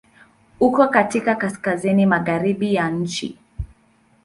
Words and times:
Uko 0.59 0.87
katika 0.87 1.35
Kaskazini 1.35 2.05
magharibi 2.05 2.73
ya 2.73 2.89
nchi. 2.89 3.37